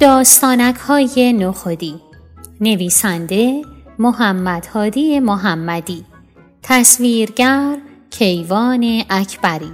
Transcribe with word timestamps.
داستانک 0.00 0.76
های 0.76 1.32
نخودی. 1.32 1.94
نویسنده 2.60 3.62
محمد 3.98 4.66
هادی 4.66 5.20
محمدی. 5.20 6.04
تصویرگر 6.62 7.78
کیوان 8.10 9.02
اکبری. 9.10 9.72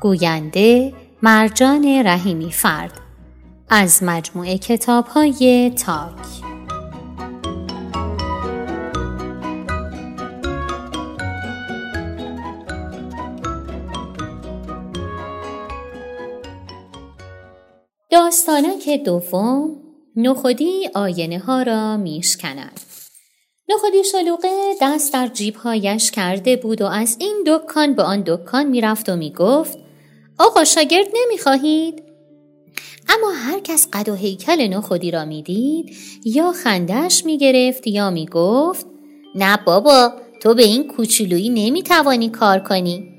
گوینده 0.00 0.92
مرجان 1.22 2.02
رحیمی 2.06 2.52
فرد. 2.52 3.00
از 3.68 4.02
مجموعه 4.02 4.58
کتاب 4.58 5.06
های 5.06 5.70
تاک. 5.70 6.53
داستانک 18.24 18.88
دوم 19.04 19.70
نخودی 20.16 20.88
آینه 20.94 21.38
ها 21.38 21.62
را 21.62 21.96
میشکند. 21.96 22.80
نخودی 23.68 24.04
شلوغه 24.04 24.74
دست 24.80 25.12
در 25.12 25.26
جیبهایش 25.26 26.10
کرده 26.10 26.56
بود 26.56 26.82
و 26.82 26.86
از 26.86 27.16
این 27.20 27.44
دکان 27.46 27.94
به 27.94 28.02
آن 28.02 28.22
دکان 28.26 28.66
می‌رفت 28.66 29.08
و 29.08 29.16
می‌گفت 29.16 29.78
آقا 30.38 30.64
شاگرد 30.64 31.06
نمی‌خواهید؟ 31.14 32.02
اما 33.08 33.30
هر 33.30 33.60
کس 33.60 33.88
قد 33.92 34.08
و 34.08 34.14
هیکل 34.14 34.66
نخودی 34.66 35.10
را 35.10 35.24
می‌دید 35.24 35.96
یا 36.24 36.52
خندش 36.52 37.24
می‌گرفت 37.24 37.86
یا 37.86 38.10
می‌گفت 38.10 38.86
نه 39.34 39.58
بابا 39.66 40.12
تو 40.42 40.54
به 40.54 40.62
این 40.62 40.88
کوچولویی 40.88 41.48
نمی‌توانی 41.48 42.28
کار 42.28 42.58
کنی. 42.58 43.10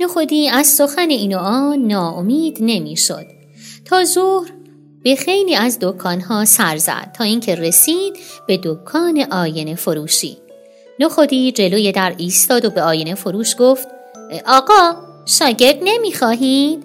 نخودی 0.00 0.48
از 0.48 0.66
سخن 0.66 1.10
این 1.10 1.34
و 1.34 1.38
آن 1.38 1.78
ناامید 1.78 2.58
نمی‌شد. 2.60 3.41
تا 3.84 4.04
ظهر 4.04 4.52
به 5.02 5.16
خیلی 5.16 5.54
از 5.54 5.78
دکانها 5.80 6.44
سر 6.44 6.76
زد 6.76 7.14
تا 7.18 7.24
اینکه 7.24 7.54
رسید 7.54 8.16
به 8.46 8.60
دکان 8.64 9.26
آینه 9.32 9.74
فروشی. 9.74 10.36
نخودی 11.00 11.52
جلوی 11.52 11.92
در 11.92 12.14
ایستاد 12.18 12.64
و 12.64 12.70
به 12.70 12.82
آینه 12.82 13.14
فروش 13.14 13.56
گفت 13.58 13.88
آقا 14.46 14.92
شاگرد 15.26 15.78
نمی‌خواهید؟ 15.84 16.84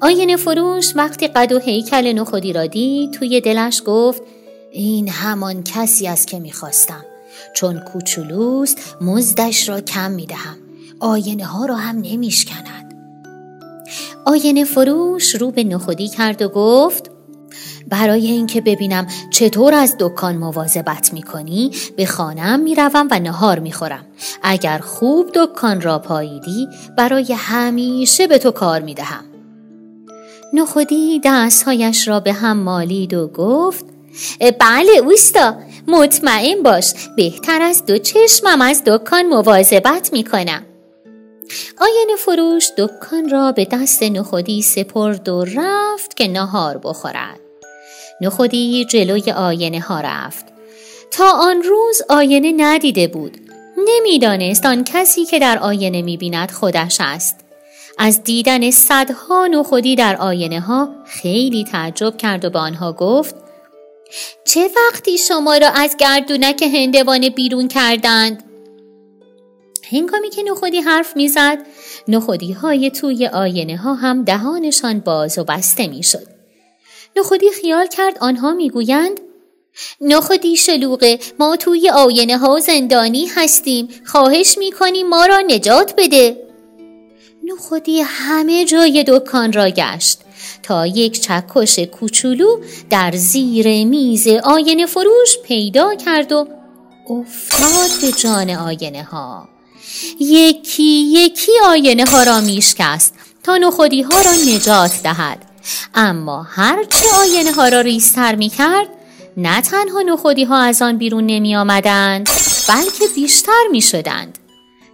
آینه 0.00 0.36
فروش 0.36 0.92
وقتی 0.96 1.28
قد 1.28 1.52
و 1.52 1.58
هیکل 1.58 2.12
نخودی 2.12 2.52
را 2.52 2.66
دید 2.66 3.10
توی 3.10 3.40
دلش 3.40 3.82
گفت 3.86 4.22
این 4.72 5.08
همان 5.08 5.64
کسی 5.64 6.08
است 6.08 6.26
که 6.26 6.38
می‌خواستم. 6.38 7.04
چون 7.54 7.80
کوچولوست 7.80 8.96
مزدش 9.00 9.68
را 9.68 9.80
کم 9.80 10.10
می‌دهم. 10.10 10.56
آینه 11.00 11.44
ها 11.44 11.66
را 11.66 11.76
هم 11.76 11.96
نمیشکند. 11.96 12.87
آینه 14.24 14.64
فروش 14.64 15.34
رو 15.34 15.50
به 15.50 15.64
نخودی 15.64 16.08
کرد 16.08 16.42
و 16.42 16.48
گفت 16.48 17.10
برای 17.88 18.26
اینکه 18.26 18.60
ببینم 18.60 19.06
چطور 19.30 19.74
از 19.74 19.96
دکان 19.98 20.36
مواظبت 20.36 21.12
می‌کنی 21.12 21.70
به 21.96 22.06
خانم 22.06 22.60
می‌روم 22.60 23.08
و 23.10 23.18
نهار 23.18 23.58
می‌خورم. 23.58 24.06
اگر 24.42 24.78
خوب 24.78 25.30
دکان 25.34 25.80
را 25.80 25.98
پاییدی 25.98 26.68
برای 26.96 27.32
همیشه 27.32 28.26
به 28.26 28.38
تو 28.38 28.50
کار 28.50 28.80
می‌دهم. 28.80 29.24
نخودی 30.52 31.20
دستهایش 31.24 32.08
را 32.08 32.20
به 32.20 32.32
هم 32.32 32.56
مالید 32.56 33.14
و 33.14 33.28
گفت 33.28 33.84
بله 34.60 34.92
اوستا 35.04 35.54
مطمئن 35.88 36.62
باش 36.62 36.94
بهتر 37.16 37.62
از 37.62 37.86
دو 37.86 37.98
چشمم 37.98 38.60
از 38.60 38.82
دکان 38.86 39.26
مواظبت 39.26 40.12
می‌کنم. 40.12 40.62
آینه 41.78 42.16
فروش 42.18 42.70
دکان 42.78 43.28
را 43.30 43.52
به 43.52 43.64
دست 43.64 44.02
نخودی 44.02 44.62
سپرد 44.62 45.28
و 45.28 45.44
رفت 45.44 46.16
که 46.16 46.28
نهار 46.28 46.78
بخورد. 46.78 47.40
نخودی 48.20 48.84
جلوی 48.84 49.30
آینه 49.30 49.80
ها 49.80 50.00
رفت. 50.00 50.44
تا 51.10 51.30
آن 51.30 51.62
روز 51.62 52.02
آینه 52.08 52.52
ندیده 52.56 53.06
بود. 53.06 53.38
نمی‌دانست 53.88 54.66
آن 54.66 54.84
کسی 54.84 55.24
که 55.24 55.38
در 55.38 55.58
آینه 55.58 56.02
می‌بیند 56.02 56.50
خودش 56.50 56.96
است. 57.00 57.36
از 57.98 58.22
دیدن 58.22 58.70
صدها 58.70 59.46
نخودی 59.46 59.96
در 59.96 60.16
آینه 60.16 60.60
ها 60.60 60.88
خیلی 61.06 61.64
تعجب 61.64 62.16
کرد 62.16 62.44
و 62.44 62.50
به 62.50 62.58
آنها 62.58 62.92
گفت 62.92 63.34
چه 64.44 64.70
وقتی 64.76 65.18
شما 65.18 65.56
را 65.56 65.68
از 65.68 65.96
گردونک 65.96 66.62
هندوانه 66.62 67.30
بیرون 67.30 67.68
کردند؟ 67.68 68.47
هنگامی 69.90 70.30
که 70.30 70.42
نخودی 70.42 70.78
حرف 70.78 71.16
می‌زد 71.16 71.58
نخودی 72.08 72.52
های 72.52 72.90
توی 72.90 73.26
آینه 73.26 73.76
ها 73.76 73.94
هم 73.94 74.24
دهانشان 74.24 75.00
باز 75.00 75.38
و 75.38 75.44
بسته 75.44 75.86
می‌شد. 75.86 76.26
نخودی 77.16 77.50
خیال 77.50 77.86
کرد 77.86 78.18
آنها 78.20 78.52
می‌گویند 78.54 79.20
نخودی 80.00 80.56
شلوغه 80.56 81.18
ما 81.38 81.56
توی 81.56 81.90
آینه 81.90 82.38
ها 82.38 82.60
زندانی 82.60 83.26
هستیم 83.26 83.88
خواهش 84.06 84.58
می‌کنیم 84.58 85.08
ما 85.08 85.26
را 85.26 85.40
نجات 85.40 85.94
بده. 85.98 86.36
نخودی 87.44 88.00
همه 88.00 88.64
جای 88.64 89.04
دکان 89.08 89.52
را 89.52 89.70
گشت. 89.70 90.20
تا 90.62 90.86
یک 90.86 91.20
چکش 91.20 91.78
کوچولو 91.78 92.60
در 92.90 93.12
زیر 93.16 93.84
میز 93.84 94.28
آینه 94.28 94.86
فروش 94.86 95.38
پیدا 95.44 95.94
کرد 95.94 96.32
و 96.32 96.48
افتاد 97.10 97.90
به 98.02 98.12
جان 98.12 98.50
آینه 98.50 99.02
ها 99.02 99.48
یکی 100.20 101.04
یکی 101.12 101.52
آینه 101.64 102.04
ها 102.04 102.22
را 102.22 102.40
میشکست 102.40 103.14
تا 103.42 103.56
نخودی 103.56 104.02
ها 104.02 104.20
را 104.20 104.32
نجات 104.32 105.02
دهد. 105.02 105.44
اما 105.94 106.42
هرچه 106.42 107.04
آینه 107.20 107.52
ها 107.52 107.68
را 107.68 107.80
ریستر 107.80 108.34
می 108.34 108.48
کرد 108.48 108.88
نه 109.36 109.60
تنها 109.60 110.02
نخودی 110.02 110.44
ها 110.44 110.58
از 110.58 110.82
آن 110.82 110.98
بیرون 110.98 111.26
نمی 111.26 111.56
آمدند 111.56 112.28
بلکه 112.68 113.04
بیشتر 113.14 113.64
می 113.70 113.82
شدند 113.82 114.38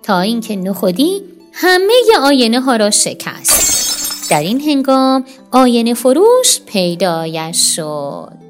تا 0.02 0.20
اینکه 0.20 0.56
نخودی 0.56 1.22
همه 1.52 1.94
آینه 2.22 2.60
ها 2.60 2.76
را 2.76 2.90
شکست. 2.90 4.30
در 4.30 4.40
این 4.40 4.60
هنگام 4.60 5.24
آینه 5.50 5.94
فروش 5.94 6.60
پیدایش 6.66 7.76
شد. 7.76 8.43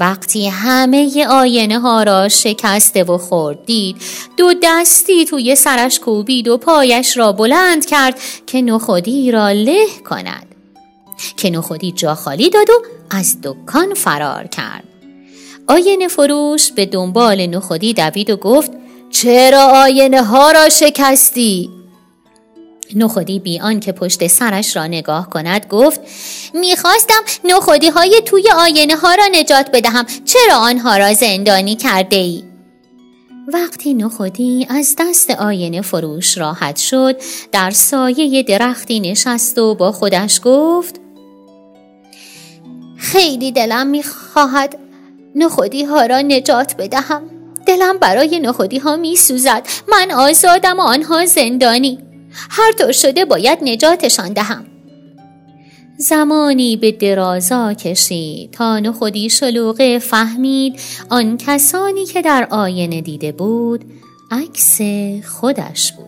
وقتی 0.00 0.48
همه 0.48 1.26
آینه 1.26 1.78
ها 1.78 2.02
را 2.02 2.28
شکسته 2.28 3.04
و 3.04 3.18
خوردید 3.18 3.96
دو 4.36 4.54
دستی 4.62 5.24
توی 5.24 5.54
سرش 5.54 6.00
کوبید 6.00 6.48
و 6.48 6.58
پایش 6.58 7.16
را 7.16 7.32
بلند 7.32 7.86
کرد 7.86 8.18
که 8.46 8.62
نخودی 8.62 9.30
را 9.30 9.50
له 9.50 9.86
کند 10.10 10.46
که 11.36 11.50
نخودی 11.50 11.92
جا 11.92 12.14
خالی 12.14 12.50
داد 12.50 12.70
و 12.70 12.82
از 13.10 13.36
دکان 13.42 13.94
فرار 13.94 14.46
کرد 14.46 14.84
آینه 15.66 16.08
فروش 16.08 16.72
به 16.72 16.86
دنبال 16.86 17.46
نخودی 17.46 17.94
دوید 17.94 18.30
و 18.30 18.36
گفت 18.36 18.70
چرا 19.10 19.62
آینه 19.62 20.22
ها 20.22 20.50
را 20.50 20.68
شکستی؟ 20.68 21.75
نخودی 22.94 23.38
بیان 23.38 23.80
که 23.80 23.92
پشت 23.92 24.26
سرش 24.26 24.76
را 24.76 24.86
نگاه 24.86 25.30
کند 25.30 25.66
گفت 25.66 26.00
می‌خواستم 26.54 27.22
نخودی 27.44 27.88
های 27.88 28.20
توی 28.24 28.44
آینه 28.58 28.96
ها 28.96 29.14
را 29.14 29.24
نجات 29.32 29.70
بدهم 29.72 30.06
چرا 30.24 30.56
آنها 30.56 30.96
را 30.96 31.14
زندانی 31.14 31.76
کرده 31.76 32.16
ای؟ 32.16 32.44
وقتی 33.48 33.94
نخودی 33.94 34.66
از 34.70 34.96
دست 34.98 35.30
آینه 35.30 35.80
فروش 35.80 36.38
راحت 36.38 36.76
شد 36.76 37.16
در 37.52 37.70
سایه 37.70 38.42
درختی 38.42 39.00
نشست 39.00 39.58
و 39.58 39.74
با 39.74 39.92
خودش 39.92 40.40
گفت 40.44 41.00
خیلی 42.96 43.52
دلم 43.52 43.86
می‌خواهد 43.86 44.78
نخودی 45.34 45.84
ها 45.84 46.06
را 46.06 46.20
نجات 46.20 46.76
بدهم. 46.78 47.22
دلم 47.66 47.98
برای 47.98 48.38
نخودی 48.38 48.78
ها 48.78 48.96
میسوزد. 48.96 49.66
من 49.88 50.10
آزادم 50.10 50.78
و 50.78 50.82
آنها 50.82 51.26
زندانی. 51.26 51.98
هر 52.50 52.72
طور 52.72 52.92
شده 52.92 53.24
باید 53.24 53.58
نجاتشان 53.62 54.32
دهم. 54.32 54.66
زمانی 55.98 56.76
به 56.76 56.92
درازا 56.92 57.74
کشید. 57.74 58.50
تا 58.50 58.78
نخودی 58.78 59.30
شلوغه 59.30 59.98
فهمید. 59.98 60.80
آن 61.10 61.36
کسانی 61.36 62.06
که 62.06 62.22
در 62.22 62.48
آینه 62.50 63.00
دیده 63.00 63.32
بود 63.32 63.84
عکس 64.30 64.80
خودش 65.28 65.92
بود. 65.92 66.06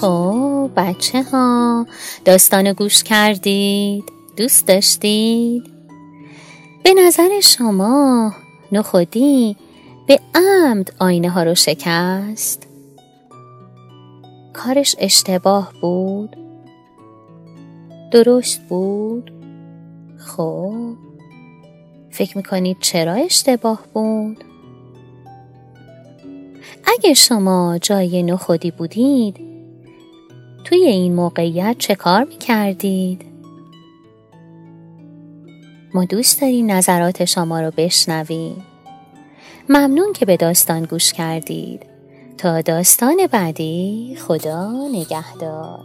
خب 0.00 0.70
بچه 0.76 1.22
ها 1.22 1.86
داستان 2.24 2.72
گوش 2.72 3.02
کردید؟ 3.02 4.11
دوست 4.36 4.66
داشتید؟ 4.66 5.62
به 6.84 6.94
نظر 6.94 7.40
شما 7.40 8.34
نخودی 8.72 9.56
به 10.06 10.20
عمد 10.34 10.92
آینه 10.98 11.30
ها 11.30 11.42
رو 11.42 11.54
شکست؟ 11.54 12.66
کارش 14.52 14.96
اشتباه 14.98 15.72
بود؟ 15.80 16.36
درست 18.10 18.60
بود؟ 18.68 19.32
خب 20.18 20.94
فکر 22.10 22.36
می‌کنید 22.36 22.76
چرا 22.80 23.12
اشتباه 23.12 23.82
بود؟ 23.94 24.44
اگه 26.84 27.14
شما 27.14 27.78
جای 27.78 28.22
نخودی 28.22 28.70
بودید 28.70 29.36
توی 30.64 30.84
این 30.84 31.14
موقعیت 31.14 31.76
چه 31.78 31.94
کار 31.94 32.24
می‌کردید؟ 32.24 33.31
ما 35.94 36.04
دوست 36.04 36.40
داریم 36.40 36.70
نظرات 36.70 37.24
شما 37.24 37.60
رو 37.60 37.70
بشنویم. 37.76 38.64
ممنون 39.68 40.12
که 40.12 40.26
به 40.26 40.36
داستان 40.36 40.82
گوش 40.82 41.12
کردید. 41.12 41.86
تا 42.38 42.60
داستان 42.60 43.16
بعدی 43.32 44.16
خدا 44.26 44.88
نگهدار. 44.92 45.84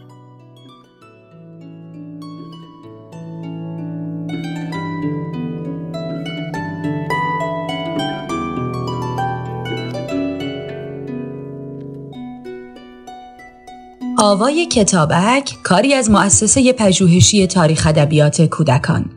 آوای 14.19 14.65
کتابک 14.65 15.57
کاری 15.63 15.94
از 15.94 16.10
مؤسسه 16.10 16.74
پژوهشی 16.74 17.48
تاریخ 17.48 17.88
ادبیات 17.88 18.42
کودکان. 18.42 19.17